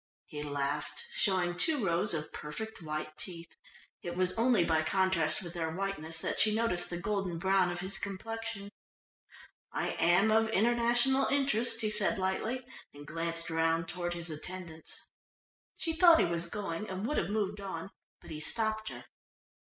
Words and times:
He 0.25 0.41
laughed, 0.41 0.99
showing 1.13 1.55
two 1.55 1.85
rows 1.85 2.15
of 2.15 2.33
perfect 2.33 2.81
white 2.81 3.15
teeth. 3.19 3.55
It 4.01 4.15
was 4.15 4.35
only 4.35 4.65
by 4.65 4.81
contrast 4.81 5.43
with 5.43 5.53
their 5.53 5.69
whiteness 5.69 6.21
that 6.21 6.39
she 6.39 6.55
noticed 6.55 6.89
the 6.89 6.99
golden 6.99 7.37
brown 7.37 7.69
of 7.71 7.81
his 7.81 7.99
complexion. 7.99 8.71
"I 9.71 9.89
am 9.91 10.31
of 10.31 10.49
international 10.49 11.27
interest," 11.27 11.81
he 11.81 11.91
said 11.91 12.17
lightly 12.17 12.65
and 12.91 13.05
glanced 13.05 13.51
round 13.51 13.87
toward 13.87 14.15
his 14.15 14.31
attendants. 14.31 15.05
She 15.75 15.93
thought 15.93 16.17
he 16.17 16.25
was 16.25 16.49
going 16.49 16.89
and 16.89 17.05
would 17.07 17.17
have 17.19 17.29
moved 17.29 17.61
on, 17.61 17.91
but 18.21 18.31
he 18.31 18.39
stopped 18.39 18.89
her. 18.89 19.05